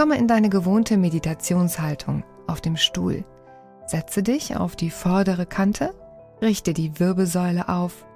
Komme 0.00 0.16
in 0.16 0.28
deine 0.28 0.48
gewohnte 0.48 0.96
Meditationshaltung 0.96 2.24
auf 2.46 2.62
dem 2.62 2.78
Stuhl. 2.78 3.22
Setze 3.84 4.22
dich 4.22 4.56
auf 4.56 4.74
die 4.74 4.88
vordere 4.88 5.44
Kante, 5.44 5.94
richte 6.40 6.72
die 6.72 6.98
Wirbelsäule 6.98 7.68
auf 7.68 8.06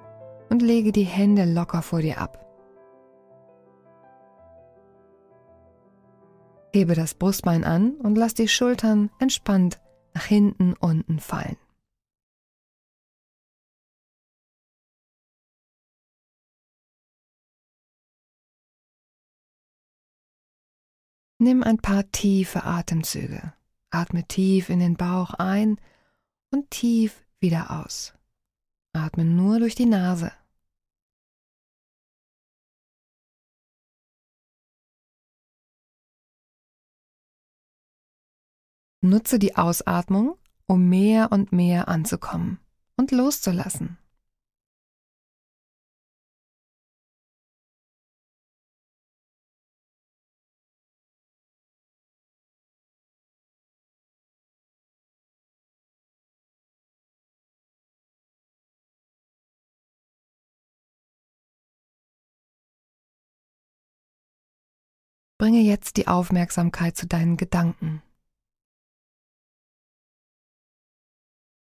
und 0.48 0.62
lege 0.62 0.92
die 0.92 1.04
Hände 1.04 1.44
locker 1.44 1.82
vor 1.82 2.00
dir 2.00 2.22
ab. 2.22 2.42
Hebe 6.72 6.94
das 6.94 7.12
Brustbein 7.12 7.64
an 7.64 7.96
und 8.02 8.16
lass 8.16 8.32
die 8.32 8.48
Schultern 8.48 9.10
entspannt 9.18 9.78
nach 10.14 10.24
hinten 10.24 10.72
unten 10.80 11.18
fallen. 11.18 11.58
Nimm 21.44 21.62
ein 21.62 21.76
paar 21.76 22.10
tiefe 22.10 22.64
Atemzüge. 22.64 23.52
Atme 23.90 24.26
tief 24.26 24.70
in 24.70 24.78
den 24.78 24.96
Bauch 24.96 25.34
ein 25.34 25.78
und 26.50 26.70
tief 26.70 27.22
wieder 27.38 27.82
aus. 27.82 28.14
Atme 28.94 29.26
nur 29.26 29.58
durch 29.58 29.74
die 29.74 29.84
Nase. 29.84 30.32
Nutze 39.02 39.38
die 39.38 39.54
Ausatmung, 39.54 40.38
um 40.66 40.88
mehr 40.88 41.30
und 41.30 41.52
mehr 41.52 41.88
anzukommen 41.88 42.58
und 42.96 43.10
loszulassen. 43.10 43.98
Bringe 65.44 65.60
jetzt 65.60 65.98
die 65.98 66.08
Aufmerksamkeit 66.08 66.96
zu 66.96 67.06
deinen 67.06 67.36
Gedanken. 67.36 68.02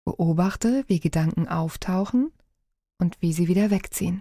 Beobachte, 0.04 0.84
wie 0.86 1.00
Gedanken 1.00 1.48
auftauchen 1.48 2.30
und 2.98 3.22
wie 3.22 3.32
sie 3.32 3.48
wieder 3.48 3.70
wegziehen. 3.70 4.20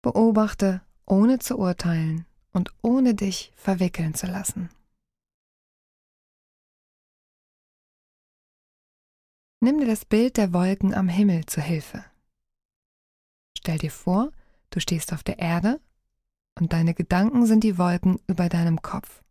Beobachte, 0.00 0.80
ohne 1.04 1.40
zu 1.40 1.58
urteilen 1.58 2.24
und 2.54 2.72
ohne 2.80 3.14
dich 3.14 3.52
verwickeln 3.54 4.14
zu 4.14 4.26
lassen. 4.26 4.70
Nimm 9.60 9.78
dir 9.78 9.86
das 9.86 10.06
Bild 10.06 10.38
der 10.38 10.54
Wolken 10.54 10.94
am 10.94 11.08
Himmel 11.10 11.44
zu 11.44 11.60
Hilfe. 11.60 12.02
Stell 13.58 13.76
dir 13.76 13.90
vor, 13.90 14.32
du 14.70 14.80
stehst 14.80 15.12
auf 15.12 15.22
der 15.22 15.38
Erde 15.38 15.82
und 16.58 16.72
deine 16.72 16.94
Gedanken 16.94 17.46
sind 17.46 17.64
die 17.64 17.78
Wolken 17.78 18.20
über 18.26 18.48
deinem 18.48 18.82
Kopf. 18.82 19.22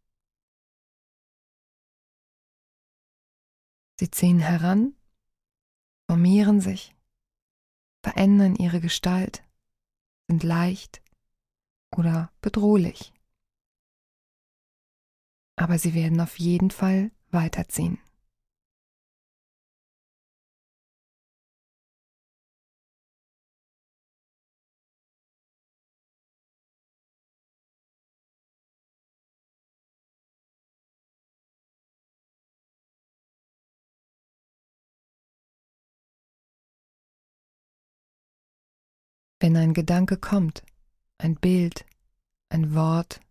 Sie 4.00 4.12
ziehen 4.12 4.40
heran, 4.40 4.94
formieren 6.08 6.60
sich, 6.62 6.94
verändern 8.04 8.56
ihre 8.56 8.82
Gestalt, 8.82 9.44
sind 10.28 10.44
leicht 10.44 11.02
oder 11.96 12.32
bedrohlich. 12.42 13.14
Aber 15.56 15.80
sie 15.80 15.94
werden 15.94 16.20
auf 16.20 16.38
jeden 16.38 16.72
Fall 16.72 17.12
weiterziehen. 17.32 18.00
Wenn 39.46 39.58
ein 39.58 39.76
Gedanke 39.76 40.18
kommt, 40.18 40.64
ein 41.20 41.36
Bild, 41.36 41.86
ein 42.50 42.74
Wort, 42.74 43.22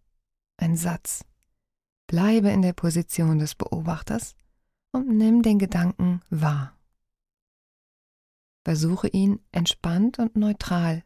ein 0.58 0.76
Satz, 0.76 1.24
bleibe 2.06 2.50
in 2.50 2.62
der 2.62 2.72
Position 2.72 3.40
des 3.40 3.56
Beobachters 3.56 4.36
und 4.92 5.08
nimm 5.08 5.42
den 5.42 5.58
Gedanken 5.58 6.20
wahr. 6.30 6.78
Versuche 8.64 9.08
ihn 9.08 9.44
entspannt 9.50 10.20
und 10.20 10.36
neutral, 10.36 11.02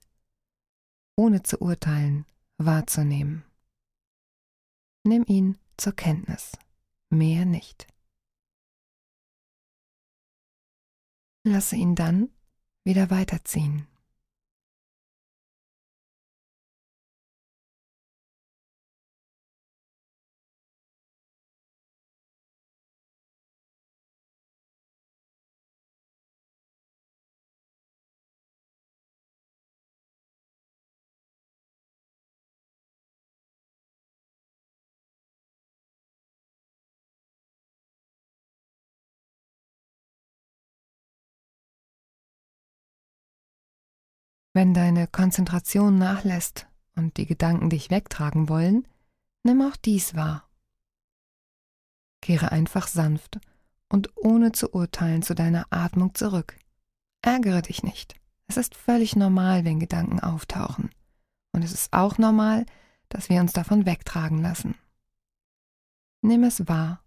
ohne 1.16 1.42
zu 1.42 1.58
urteilen, 1.62 2.26
wahrzunehmen. 2.58 3.46
Nimm 5.04 5.24
ihn 5.26 5.56
zur 5.78 5.94
Kenntnis, 5.94 6.52
mehr 7.08 7.46
nicht. 7.46 7.86
Lasse 11.44 11.76
ihn 11.76 11.94
dann 11.94 12.28
wieder 12.84 13.08
weiterziehen. 13.08 13.87
Wenn 44.52 44.74
deine 44.74 45.06
Konzentration 45.06 45.98
nachlässt 45.98 46.66
und 46.94 47.16
die 47.16 47.26
Gedanken 47.26 47.70
dich 47.70 47.90
wegtragen 47.90 48.48
wollen, 48.48 48.86
nimm 49.42 49.62
auch 49.62 49.76
dies 49.76 50.14
wahr. 50.14 50.48
Kehre 52.20 52.50
einfach 52.52 52.88
sanft 52.88 53.38
und 53.88 54.16
ohne 54.16 54.52
zu 54.52 54.74
urteilen 54.74 55.22
zu 55.22 55.34
deiner 55.34 55.66
Atmung 55.70 56.14
zurück. 56.14 56.58
Ärgere 57.22 57.62
dich 57.62 57.82
nicht. 57.82 58.14
Es 58.46 58.56
ist 58.56 58.74
völlig 58.74 59.16
normal, 59.16 59.64
wenn 59.64 59.80
Gedanken 59.80 60.20
auftauchen. 60.20 60.90
Und 61.52 61.62
es 61.62 61.72
ist 61.72 61.92
auch 61.92 62.18
normal, 62.18 62.66
dass 63.08 63.28
wir 63.28 63.40
uns 63.40 63.52
davon 63.52 63.86
wegtragen 63.86 64.40
lassen. 64.42 64.74
Nimm 66.22 66.44
es 66.44 66.66
wahr. 66.66 67.02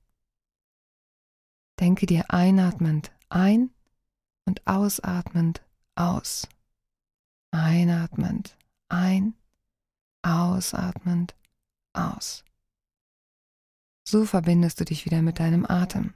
Denke 1.79 2.05
dir 2.05 2.31
einatmend 2.31 3.11
ein 3.29 3.71
und 4.45 4.65
ausatmend 4.67 5.63
aus. 5.95 6.47
Einatmend 7.51 8.57
ein, 8.89 9.33
ausatmend 10.23 11.35
aus. 11.93 12.43
So 14.07 14.25
verbindest 14.25 14.79
du 14.79 14.85
dich 14.85 15.05
wieder 15.05 15.21
mit 15.21 15.39
deinem 15.39 15.65
Atem. 15.65 16.13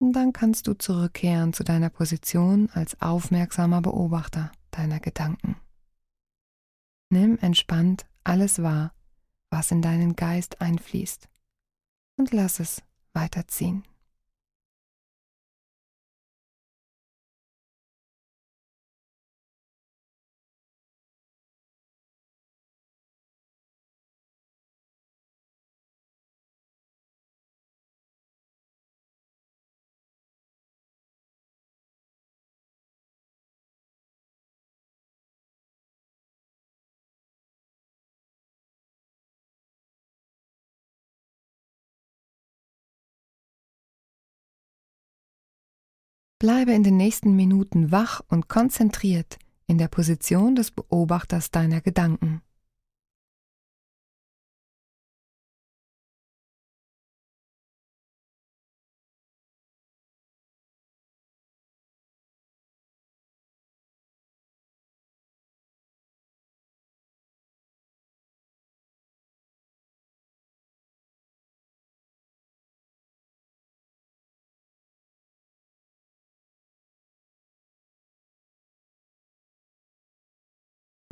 Dann 0.00 0.32
kannst 0.32 0.66
du 0.66 0.74
zurückkehren 0.74 1.52
zu 1.52 1.62
deiner 1.62 1.88
Position 1.88 2.68
als 2.70 3.00
aufmerksamer 3.00 3.80
Beobachter 3.80 4.50
deiner 4.72 4.98
Gedanken. 4.98 5.56
Nimm 7.10 7.38
entspannt 7.38 8.06
alles 8.24 8.62
wahr, 8.62 8.94
was 9.50 9.70
in 9.70 9.80
deinen 9.80 10.16
Geist 10.16 10.60
einfließt, 10.60 11.28
und 12.16 12.32
lass 12.32 12.58
es 12.58 12.82
weiterziehen. 13.14 13.84
Bleibe 46.42 46.72
in 46.72 46.82
den 46.82 46.96
nächsten 46.96 47.36
Minuten 47.36 47.92
wach 47.92 48.20
und 48.28 48.48
konzentriert 48.48 49.38
in 49.68 49.78
der 49.78 49.86
Position 49.86 50.56
des 50.56 50.72
Beobachters 50.72 51.52
deiner 51.52 51.80
Gedanken. 51.80 52.42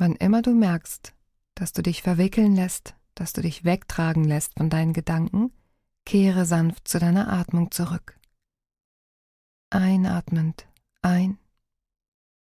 Wann 0.01 0.15
immer 0.15 0.41
du 0.41 0.55
merkst, 0.55 1.13
dass 1.53 1.73
du 1.73 1.83
dich 1.83 2.01
verwickeln 2.01 2.55
lässt, 2.55 2.95
dass 3.13 3.33
du 3.33 3.41
dich 3.41 3.65
wegtragen 3.65 4.23
lässt 4.23 4.55
von 4.57 4.67
deinen 4.67 4.93
Gedanken, 4.93 5.53
kehre 6.05 6.47
sanft 6.47 6.87
zu 6.87 6.97
deiner 6.97 7.31
Atmung 7.31 7.69
zurück. 7.69 8.19
Einatmend 9.69 10.67
ein, 11.03 11.37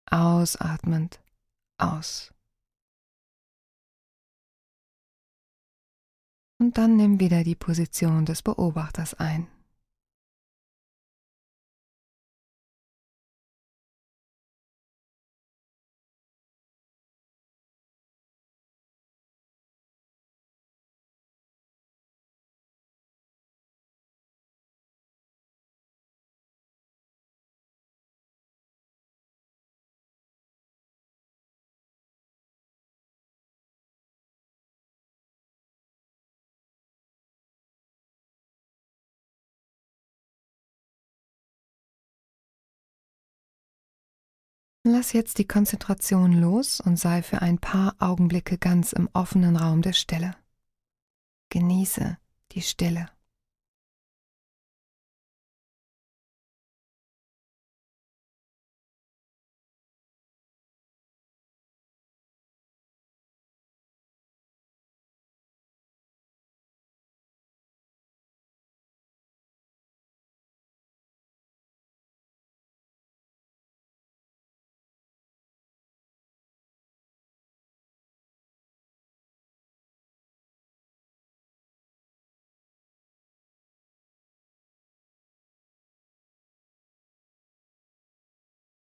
ausatmend 0.09 1.21
aus. 1.79 2.33
Und 6.61 6.79
dann 6.79 6.95
nimm 6.95 7.19
wieder 7.19 7.43
die 7.43 7.57
Position 7.57 8.25
des 8.25 8.43
Beobachters 8.43 9.15
ein. 9.15 9.49
Lass 44.85 45.13
jetzt 45.13 45.39
die 45.39 45.47
Konzentration 45.47 46.33
los 46.33 46.81
und 46.81 46.99
sei 46.99 47.23
für 47.23 47.41
ein 47.41 47.59
paar 47.59 47.95
Augenblicke 48.01 48.59
ganz 48.59 48.93
im 48.93 49.09
offenen 49.13 49.55
Raum 49.55 49.81
der 49.81 49.93
Stille. 49.93 50.35
Genieße 51.51 52.19
die 52.51 52.63
Stille. 52.63 53.12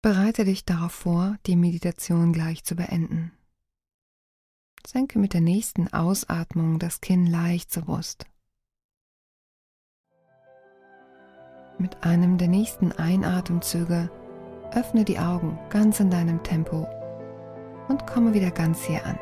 Bereite 0.08 0.46
dich 0.46 0.64
darauf 0.64 0.94
vor, 0.94 1.36
die 1.48 1.58
Meditation 1.58 2.32
gleich 2.32 2.64
zu 2.64 2.78
beenden. 2.78 3.34
Senke 4.86 5.20
mit 5.20 5.34
der 5.34 5.42
nächsten 5.42 5.92
Ausatmung 5.92 6.80
das 6.80 7.02
Kinn 7.02 7.28
leicht 7.28 7.74
zur 7.74 7.84
Brust. 7.84 8.26
Mit 11.78 12.06
einem 12.06 12.38
der 12.38 12.48
nächsten 12.48 12.94
Einatemzüge 12.94 14.10
öffne 14.72 15.04
die 15.04 15.20
Augen 15.20 15.60
ganz 15.70 16.00
in 16.00 16.10
deinem 16.10 16.42
Tempo 16.42 16.88
und 17.90 18.08
komme 18.08 18.34
wieder 18.34 18.52
ganz 18.52 18.86
hier 18.86 19.06
an. 19.06 19.20